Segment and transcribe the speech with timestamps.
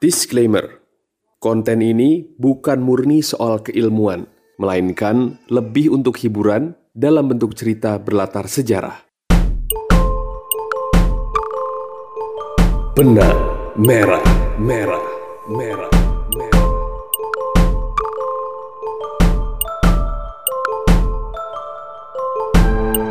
[0.00, 0.80] Disclaimer:
[1.36, 4.24] Konten ini bukan murni soal keilmuan,
[4.56, 8.96] melainkan lebih untuk hiburan dalam bentuk cerita berlatar sejarah.
[12.96, 13.36] Benang
[13.76, 14.24] merah,
[14.56, 15.04] merah,
[15.52, 15.92] merah,
[16.32, 16.68] merah.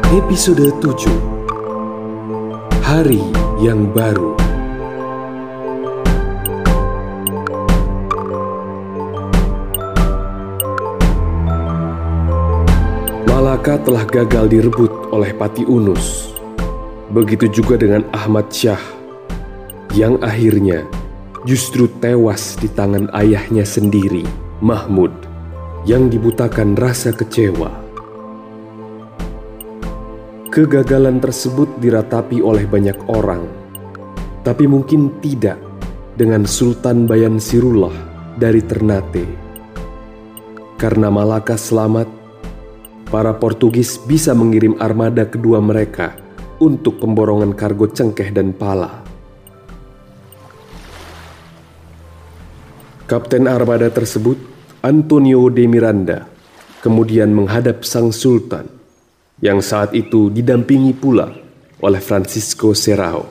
[0.09, 3.21] Episode 7 Hari
[3.61, 4.48] yang baru
[13.49, 16.37] Malaka telah gagal direbut oleh Pati Unus.
[17.09, 18.77] Begitu juga dengan Ahmad Syah,
[19.97, 20.85] yang akhirnya
[21.49, 24.21] justru tewas di tangan ayahnya sendiri,
[24.61, 25.09] Mahmud,
[25.81, 27.73] yang dibutakan rasa kecewa.
[30.53, 33.49] Kegagalan tersebut diratapi oleh banyak orang,
[34.45, 35.57] tapi mungkin tidak
[36.21, 37.97] dengan Sultan Bayan Sirullah
[38.37, 39.25] dari Ternate.
[40.77, 42.18] Karena Malaka selamat,
[43.09, 46.13] para Portugis bisa mengirim armada kedua mereka
[46.61, 49.01] untuk pemborongan kargo cengkeh dan pala.
[53.09, 54.37] Kapten armada tersebut,
[54.85, 56.29] Antonio de Miranda,
[56.85, 58.69] kemudian menghadap sang sultan
[59.41, 61.33] yang saat itu didampingi pula
[61.81, 63.25] oleh Francisco Serrao.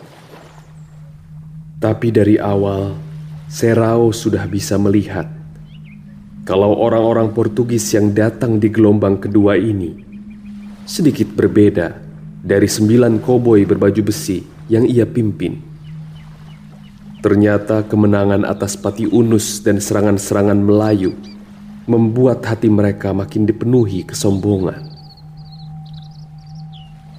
[1.78, 2.98] Tapi dari awal,
[3.46, 5.37] Serrao sudah bisa melihat
[6.48, 9.92] kalau orang-orang Portugis yang datang di gelombang kedua ini
[10.88, 11.92] sedikit berbeda
[12.40, 14.40] dari sembilan koboi berbaju besi
[14.72, 15.60] yang ia pimpin.
[17.20, 21.12] Ternyata kemenangan atas Pati Unus dan serangan-serangan Melayu
[21.84, 24.88] membuat hati mereka makin dipenuhi kesombongan.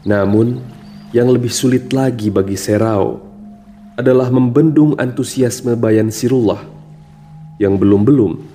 [0.09, 0.57] Namun,
[1.13, 3.21] yang lebih sulit lagi bagi Serao
[3.93, 6.65] adalah membendung antusiasme Bayan Sirullah
[7.61, 8.48] yang belum-belum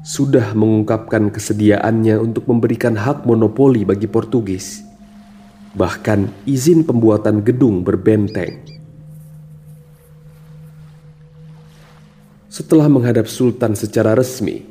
[0.00, 4.80] sudah mengungkapkan kesediaannya untuk memberikan hak monopoli bagi Portugis,
[5.76, 8.64] bahkan izin pembuatan gedung berbenteng.
[12.50, 14.66] Setelah menghadap Sultan secara resmi,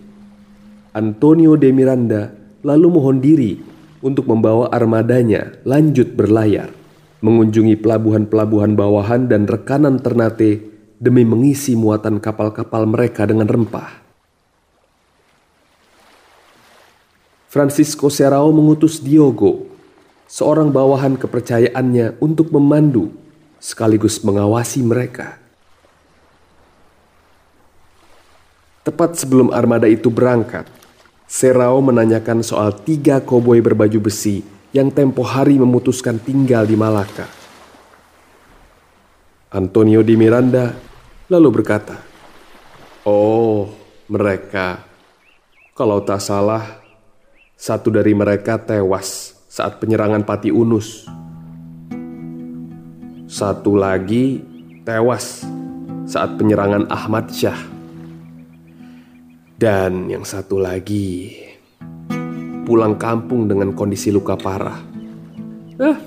[0.92, 2.34] Antonio de Miranda
[2.66, 3.56] lalu mohon diri
[4.04, 6.74] untuk membawa armadanya lanjut berlayar,
[7.24, 10.60] mengunjungi pelabuhan-pelabuhan bawahan dan rekanan Ternate
[11.00, 13.99] demi mengisi muatan kapal-kapal mereka dengan rempah.
[17.50, 19.66] Francisco Serrao mengutus Diogo,
[20.30, 23.10] seorang bawahan kepercayaannya untuk memandu
[23.58, 25.42] sekaligus mengawasi mereka.
[28.86, 30.70] Tepat sebelum armada itu berangkat,
[31.26, 37.26] Serrao menanyakan soal tiga koboi berbaju besi yang tempo hari memutuskan tinggal di Malaka.
[39.50, 40.78] Antonio di Miranda
[41.26, 41.98] lalu berkata,
[43.10, 43.74] "Oh,
[44.06, 44.86] mereka,
[45.74, 46.79] kalau tak salah,
[47.60, 51.04] satu dari mereka tewas saat penyerangan Pati Unus.
[53.28, 54.40] Satu lagi
[54.88, 55.44] tewas
[56.08, 57.60] saat penyerangan Ahmad Syah.
[59.60, 61.36] Dan yang satu lagi
[62.64, 64.80] pulang kampung dengan kondisi luka parah.
[65.84, 65.98] Eh,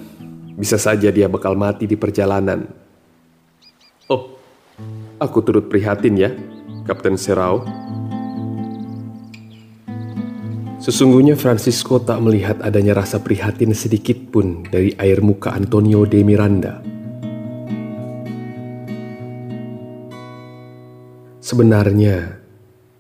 [0.56, 2.64] bisa saja dia bakal mati di perjalanan.
[4.08, 4.40] Oh,
[5.20, 6.32] aku turut prihatin ya,
[6.88, 7.60] Kapten Serau.
[10.82, 16.82] Sesungguhnya Francisco tak melihat adanya rasa prihatin sedikit pun dari air muka Antonio de Miranda.
[21.38, 22.34] Sebenarnya,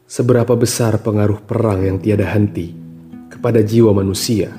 [0.06, 2.70] seberapa besar pengaruh perang yang tiada henti
[3.26, 4.54] kepada jiwa manusia?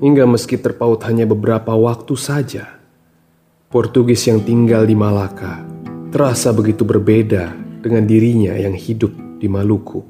[0.00, 2.80] Hingga meski terpaut hanya beberapa waktu saja,
[3.68, 5.60] Portugis yang tinggal di Malaka
[6.08, 7.52] terasa begitu berbeda
[7.84, 10.09] dengan dirinya yang hidup di Maluku.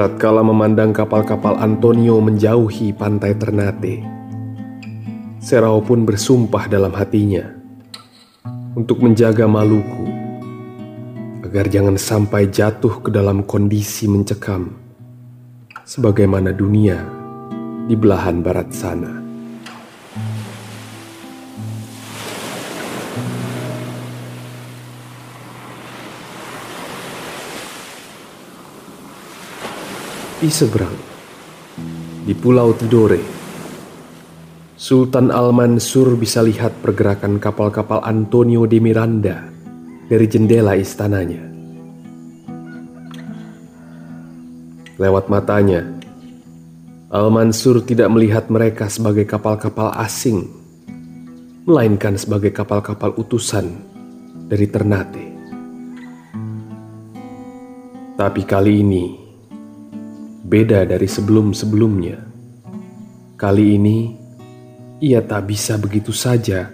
[0.00, 4.00] Tatkala memandang kapal-kapal Antonio menjauhi pantai Ternate.
[5.44, 7.44] Serao pun bersumpah dalam hatinya
[8.72, 10.08] untuk menjaga Maluku
[11.44, 14.72] agar jangan sampai jatuh ke dalam kondisi mencekam
[15.84, 17.04] sebagaimana dunia
[17.84, 19.19] di belahan barat sana.
[30.40, 30.96] Di seberang,
[32.24, 33.20] di Pulau Tidore,
[34.72, 39.44] Sultan Al-Mansur bisa lihat pergerakan kapal-kapal Antonio de Miranda
[40.08, 41.44] dari jendela istananya.
[44.96, 45.84] Lewat matanya,
[47.12, 50.48] Al-Mansur tidak melihat mereka sebagai kapal-kapal asing,
[51.68, 53.76] melainkan sebagai kapal-kapal utusan
[54.48, 55.26] dari Ternate.
[58.16, 59.19] Tapi kali ini
[60.50, 62.18] beda dari sebelum-sebelumnya.
[63.38, 63.98] Kali ini
[64.98, 66.66] ia tak bisa begitu saja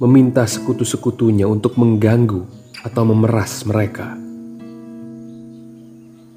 [0.00, 2.48] meminta sekutu-sekutunya untuk mengganggu
[2.80, 4.16] atau memeras mereka.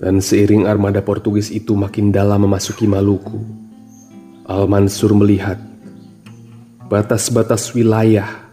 [0.02, 3.40] Dan seiring armada Portugis itu makin dalam memasuki Maluku,
[4.50, 5.62] Al-Mansur melihat
[6.92, 8.52] batas-batas wilayah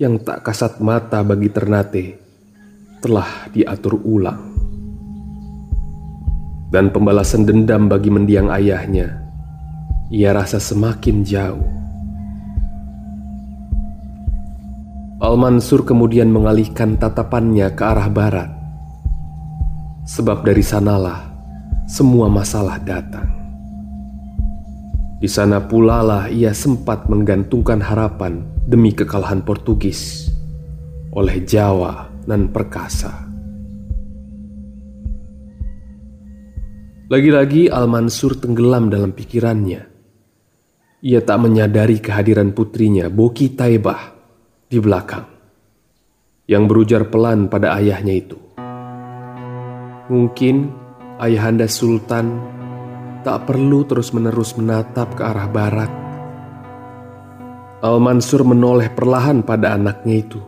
[0.00, 2.06] yang tak kasat mata bagi Ternate
[3.02, 4.53] telah diatur ulang
[6.68, 9.20] dan pembalasan dendam bagi mendiang ayahnya,
[10.12, 11.68] ia rasa semakin jauh.
[15.24, 18.50] Al-Mansur kemudian mengalihkan tatapannya ke arah barat,
[20.04, 21.24] sebab dari sanalah
[21.88, 23.28] semua masalah datang.
[25.24, 30.28] Di sana pula lah ia sempat menggantungkan harapan demi kekalahan Portugis
[31.16, 33.23] oleh Jawa dan Perkasa.
[37.04, 39.92] Lagi-lagi Al-Mansur tenggelam dalam pikirannya.
[41.04, 44.08] Ia tak menyadari kehadiran putrinya, Boki Taibah,
[44.64, 45.28] di belakang.
[46.48, 48.40] Yang berujar pelan pada ayahnya itu.
[50.08, 50.72] Mungkin
[51.20, 52.40] ayahanda Sultan
[53.20, 55.92] tak perlu terus-menerus menatap ke arah barat.
[57.84, 60.40] Al-Mansur menoleh perlahan pada anaknya itu.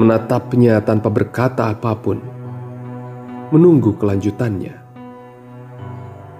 [0.00, 2.40] Menatapnya tanpa berkata apa pun
[3.52, 4.74] menunggu kelanjutannya.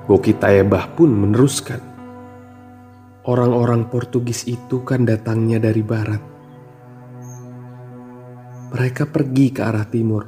[0.09, 1.93] Boki Taebah pun meneruskan.
[3.29, 6.23] Orang-orang Portugis itu kan datangnya dari barat.
[8.73, 10.25] Mereka pergi ke arah timur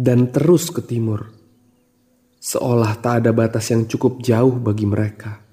[0.00, 1.28] dan terus ke timur,
[2.40, 5.44] seolah tak ada batas yang cukup jauh bagi mereka.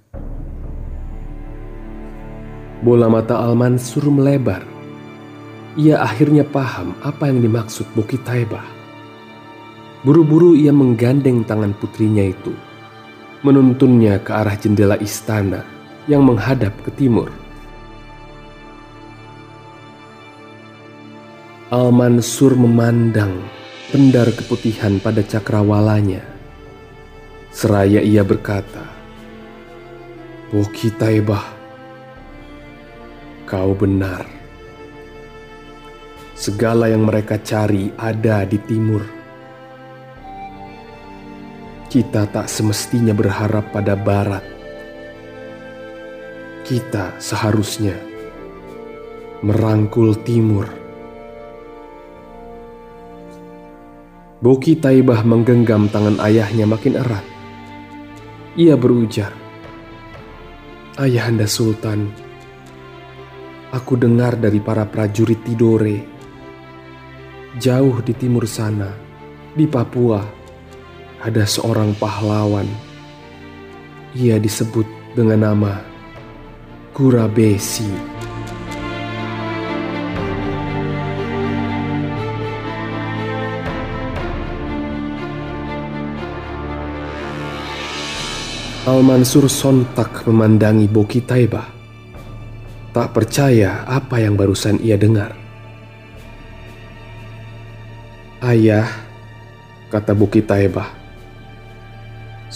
[2.80, 4.64] Bola mata Al-Mansur melebar.
[5.76, 8.77] Ia akhirnya paham apa yang dimaksud Boki Taibah.
[10.06, 12.54] Buru-buru ia menggandeng tangan putrinya itu,
[13.42, 15.66] menuntunnya ke arah jendela istana
[16.06, 17.34] yang menghadap ke timur.
[21.74, 23.42] Al-Mansur memandang
[23.90, 26.22] pendar keputihan pada cakrawalanya.
[27.50, 28.86] Seraya ia berkata,
[30.54, 31.44] Boki Taibah,
[33.50, 34.30] kau benar.
[36.38, 39.17] Segala yang mereka cari ada di timur
[41.88, 44.44] kita tak semestinya berharap pada Barat.
[46.68, 47.96] Kita seharusnya
[49.40, 50.68] merangkul Timur.
[54.44, 57.26] Boki Taibah menggenggam tangan ayahnya makin erat.
[58.60, 59.32] Ia berujar,
[61.00, 62.12] Ayahanda Sultan,
[63.72, 66.04] aku dengar dari para prajurit Tidore,
[67.58, 68.92] jauh di timur sana,
[69.56, 70.22] di Papua,
[71.22, 72.68] ada seorang pahlawan.
[74.14, 74.86] Ia disebut
[75.18, 75.82] dengan nama
[76.94, 78.18] Kurabesi.
[88.88, 91.68] Al-Mansur sontak memandangi Boki Taibah.
[92.96, 95.36] Tak percaya apa yang barusan ia dengar.
[98.40, 98.88] Ayah,
[99.92, 100.88] kata Boki Taibah,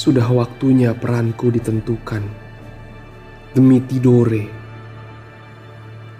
[0.01, 2.25] sudah waktunya peranku ditentukan.
[3.53, 4.49] Demi Tidore.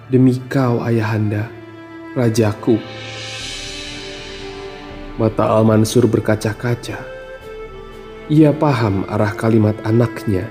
[0.05, 1.49] Demi kau ayahanda,
[2.13, 2.77] rajaku.
[5.17, 7.01] Mata Al-Mansur berkaca-kaca.
[8.29, 10.45] Ia paham arah kalimat anaknya.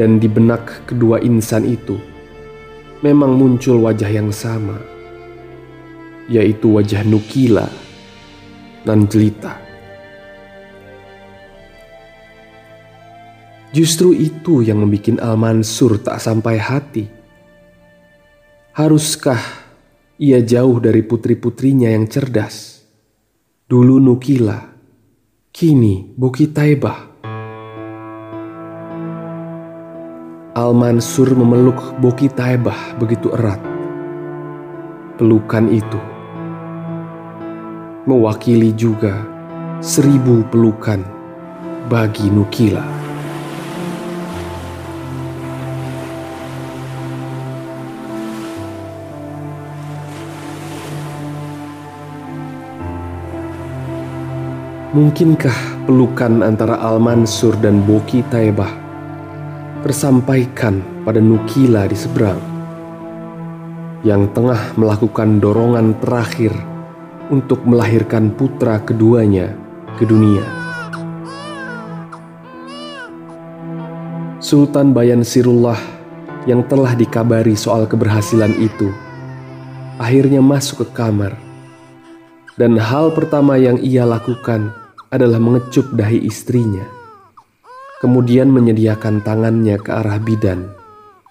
[0.00, 2.00] Dan di benak kedua insan itu,
[3.04, 4.80] memang muncul wajah yang sama,
[6.24, 7.68] yaitu wajah Nukila
[8.88, 9.04] dan
[13.76, 17.04] Justru itu yang membuat Al-Mansur tak sampai hati.
[18.72, 19.36] Haruskah
[20.16, 22.80] ia jauh dari putri-putrinya yang cerdas?
[23.68, 24.64] Dulu Nukila,
[25.52, 27.20] kini Boki Taibah.
[30.56, 33.60] Al-Mansur memeluk Boki Taibah begitu erat.
[35.20, 36.00] Pelukan itu
[38.08, 39.20] mewakili juga
[39.84, 41.04] seribu pelukan
[41.92, 43.05] bagi Nukila.
[54.96, 58.72] Mungkinkah pelukan antara Al-Mansur dan Boki Taibah
[59.84, 62.40] tersampaikan pada Nukila di seberang
[64.08, 66.56] yang tengah melakukan dorongan terakhir
[67.28, 69.52] untuk melahirkan putra keduanya
[70.00, 70.48] ke dunia.
[74.40, 75.76] Sultan Bayan Sirullah
[76.48, 78.88] yang telah dikabari soal keberhasilan itu
[80.00, 81.36] akhirnya masuk ke kamar
[82.56, 86.96] dan hal pertama yang ia lakukan adalah mengecup dahi istrinya
[87.96, 90.68] kemudian menyediakan tangannya ke arah bidan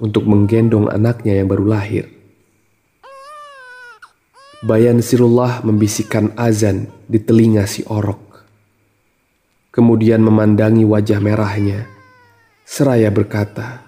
[0.01, 2.05] untuk menggendong anaknya yang baru lahir.
[4.65, 8.43] Bayan Sirullah membisikkan azan di telinga si orok.
[9.69, 11.85] Kemudian memandangi wajah merahnya,
[12.63, 13.83] seraya berkata,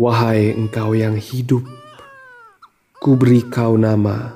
[0.00, 1.66] Wahai engkau yang hidup,
[2.96, 4.32] kuberi kau nama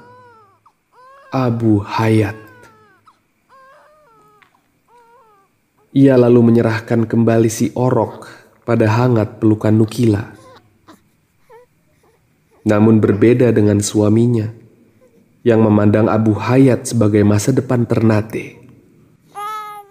[1.33, 2.44] Abu Hayat.
[5.95, 8.27] Ia lalu menyerahkan kembali si orok
[8.67, 10.27] pada hangat pelukan Nukila.
[12.67, 14.51] Namun berbeda dengan suaminya
[15.47, 18.59] yang memandang Abu Hayat sebagai masa depan Ternate.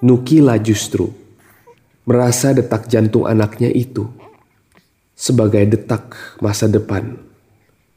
[0.03, 1.07] Nukila justru
[2.03, 4.03] merasa detak jantung anaknya itu
[5.15, 7.15] sebagai detak masa depan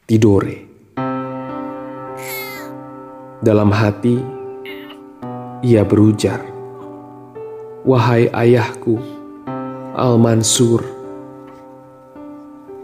[0.07, 0.63] Tidore.
[3.43, 4.15] Dalam hati,
[5.59, 6.56] ia berujar,
[7.87, 8.99] Wahai ayahku,
[9.95, 10.83] Al-Mansur,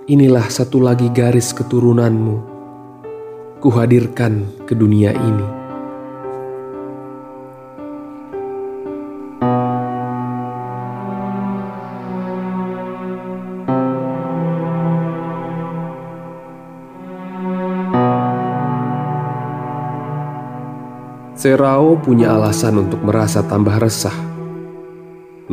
[0.08, 2.40] inilah satu lagi garis keturunanmu.
[3.60, 5.48] Kuhadirkan ke dunia ini.
[21.36, 24.33] Serao punya alasan untuk merasa tambah resah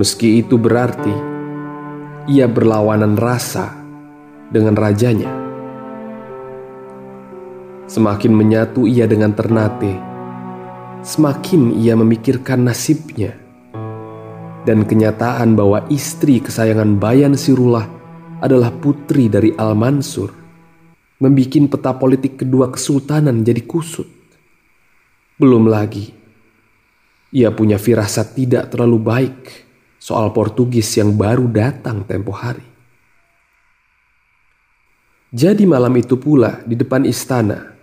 [0.01, 1.13] Meski itu berarti
[2.25, 3.77] ia berlawanan rasa
[4.49, 5.29] dengan rajanya.
[7.85, 9.93] Semakin menyatu ia dengan Ternate,
[11.05, 13.37] semakin ia memikirkan nasibnya
[14.65, 17.85] dan kenyataan bahwa istri kesayangan Bayan Sirullah
[18.41, 20.33] adalah putri dari Al-Mansur
[21.21, 24.09] membuat peta politik kedua kesultanan jadi kusut.
[25.37, 26.09] Belum lagi,
[27.37, 29.69] ia punya firasat tidak terlalu baik
[30.01, 32.65] soal Portugis yang baru datang tempo hari.
[35.31, 37.77] Jadi malam itu pula di depan istana,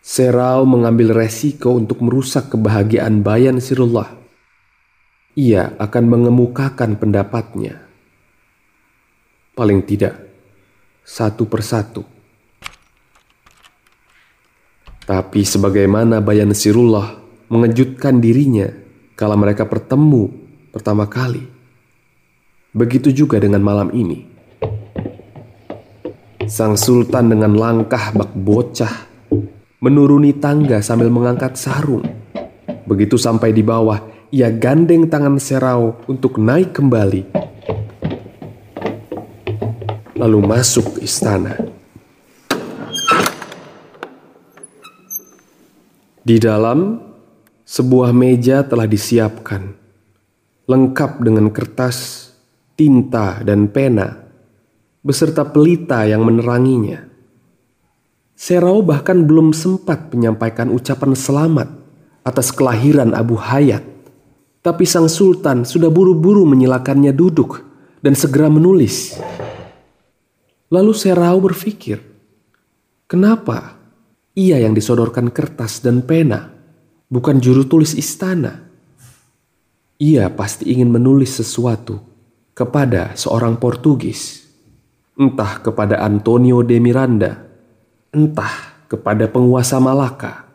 [0.00, 4.16] Serau mengambil resiko untuk merusak kebahagiaan Bayan Sirullah.
[5.36, 7.84] Ia akan mengemukakan pendapatnya.
[9.52, 10.16] Paling tidak,
[11.04, 12.00] satu persatu.
[15.04, 17.20] Tapi sebagaimana Bayan Sirullah
[17.52, 18.72] mengejutkan dirinya
[19.20, 20.39] kala mereka bertemu
[20.70, 21.42] pertama kali.
[22.70, 24.30] Begitu juga dengan malam ini.
[26.46, 29.10] Sang sultan dengan langkah bak bocah
[29.82, 32.06] menuruni tangga sambil mengangkat sarung.
[32.86, 37.22] Begitu sampai di bawah, ia gandeng tangan Serau untuk naik kembali.
[40.20, 41.56] Lalu masuk ke istana.
[46.20, 47.00] Di dalam,
[47.64, 49.79] sebuah meja telah disiapkan
[50.68, 52.30] lengkap dengan kertas,
[52.76, 54.20] tinta, dan pena,
[55.00, 57.08] beserta pelita yang meneranginya.
[58.40, 61.68] Serau bahkan belum sempat menyampaikan ucapan selamat
[62.24, 63.84] atas kelahiran Abu Hayat.
[64.60, 67.60] Tapi sang sultan sudah buru-buru menyilakannya duduk
[68.00, 69.16] dan segera menulis.
[70.72, 72.00] Lalu Serau berpikir,
[73.08, 73.76] kenapa
[74.36, 76.52] ia yang disodorkan kertas dan pena,
[77.12, 78.69] bukan juru tulis istana?
[80.00, 82.00] Ia pasti ingin menulis sesuatu
[82.56, 84.48] kepada seorang Portugis,
[85.12, 87.36] entah kepada Antonio de Miranda,
[88.08, 90.48] entah kepada penguasa Malaka.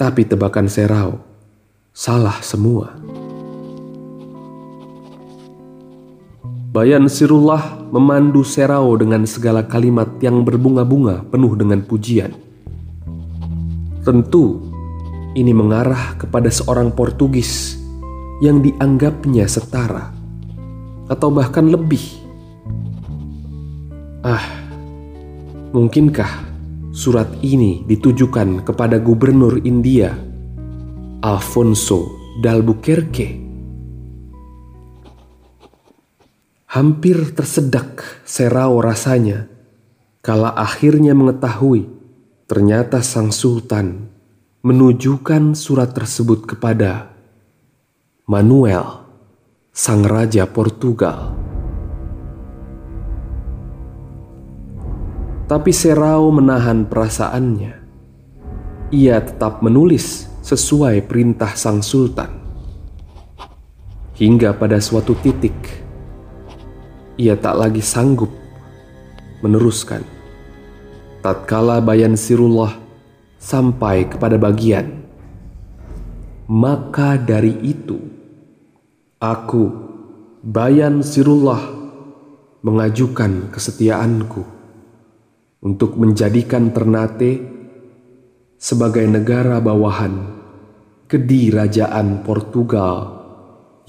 [0.00, 1.20] Tapi tebakan Serau
[1.92, 2.96] salah semua.
[6.72, 12.32] Bayan Sirullah memandu Serau dengan segala kalimat yang berbunga-bunga penuh dengan pujian.
[14.04, 14.72] Tentu
[15.36, 17.84] ini mengarah kepada seorang Portugis
[18.44, 20.12] yang dianggapnya setara
[21.08, 22.02] atau bahkan lebih.
[24.26, 24.44] Ah,
[25.70, 26.28] mungkinkah
[26.90, 30.12] surat ini ditujukan kepada gubernur India,
[31.22, 32.10] Alfonso
[32.42, 33.46] d'Albuquerque?
[36.66, 39.48] Hampir tersedak Serao rasanya
[40.20, 41.88] kala akhirnya mengetahui
[42.44, 44.12] ternyata sang sultan
[44.60, 47.15] menujukan surat tersebut kepada
[48.26, 49.06] Manuel,
[49.70, 51.30] sang raja Portugal.
[55.46, 57.86] Tapi Serao menahan perasaannya.
[58.90, 62.34] Ia tetap menulis sesuai perintah sang sultan.
[64.18, 65.86] Hingga pada suatu titik,
[67.14, 68.34] ia tak lagi sanggup
[69.38, 70.02] meneruskan.
[71.22, 72.74] Tatkala Bayan Sirullah
[73.38, 75.06] sampai kepada bagian,
[76.50, 78.15] maka dari itu
[79.20, 79.64] aku,
[80.46, 81.58] Bayan Sirullah,
[82.62, 84.42] mengajukan kesetiaanku
[85.64, 87.42] untuk menjadikan Ternate
[88.60, 90.38] sebagai negara bawahan
[91.10, 92.94] kedirajaan Portugal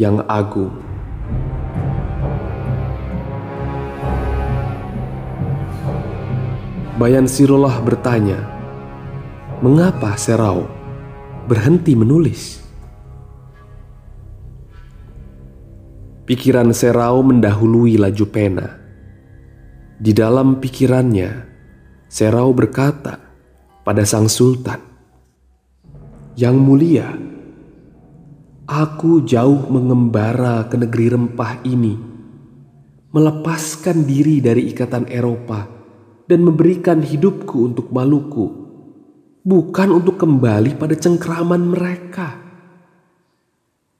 [0.02, 0.74] yang agung.
[6.98, 8.42] Bayan Sirullah bertanya,
[9.62, 10.66] "Mengapa Serau
[11.46, 12.67] berhenti menulis?"
[16.28, 18.68] Pikiran Serau mendahului laju pena.
[19.96, 21.48] Di dalam pikirannya,
[22.12, 23.16] Serau berkata
[23.88, 24.76] pada sang sultan,
[26.36, 27.16] "Yang mulia,
[28.68, 31.96] aku jauh mengembara ke negeri rempah ini,
[33.16, 35.64] melepaskan diri dari ikatan Eropa
[36.28, 38.52] dan memberikan hidupku untuk Maluku,
[39.48, 42.36] bukan untuk kembali pada cengkraman mereka.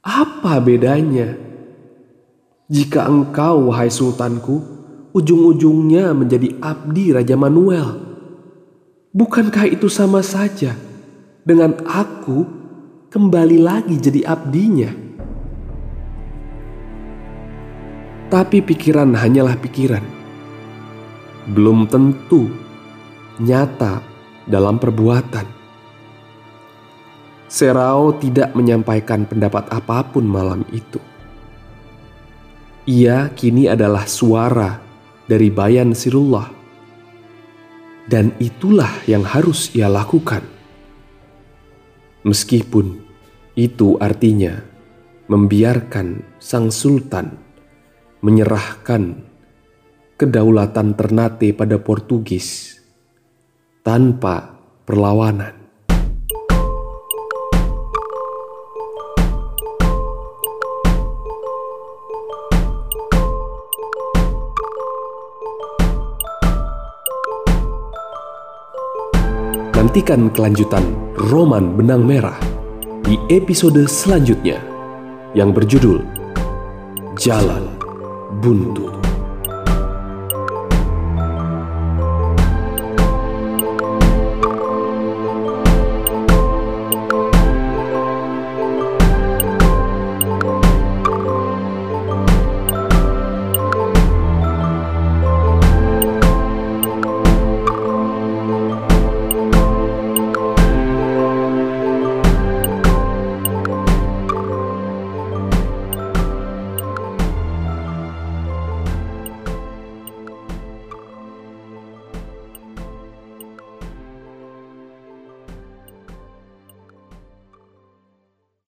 [0.04, 1.47] Apa bedanya
[2.68, 4.78] jika engkau, wahai sultanku?"
[5.18, 8.06] ujung-ujungnya menjadi abdi Raja Manuel.
[9.18, 10.78] Bukankah itu sama saja
[11.42, 12.46] dengan aku
[13.10, 14.92] kembali lagi jadi abdinya?
[18.30, 20.04] Tapi pikiran hanyalah pikiran.
[21.50, 22.52] Belum tentu
[23.42, 24.04] nyata
[24.46, 25.48] dalam perbuatan.
[27.48, 31.00] Serao tidak menyampaikan pendapat apa pun malam itu.
[32.88, 34.80] Ia kini adalah suara
[35.28, 36.48] dari Bayan Sirullah.
[38.08, 40.40] Dan itulah yang harus ia lakukan.
[42.24, 43.04] Meskipun
[43.60, 44.64] itu artinya
[45.28, 47.36] membiarkan sang sultan
[48.24, 49.20] menyerahkan
[50.16, 52.80] kedaulatan Ternate pada Portugis
[53.84, 55.57] tanpa perlawanan.
[69.78, 70.82] Nantikan kelanjutan
[71.30, 72.34] roman Benang Merah
[73.06, 74.58] di episode selanjutnya
[75.38, 76.02] yang berjudul
[77.14, 77.78] Jalan
[78.42, 78.97] Buntu.